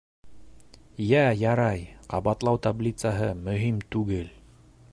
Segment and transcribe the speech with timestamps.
[1.07, 4.33] Йә ярай, ҡабатлау таблицаһы —мөһим түгел!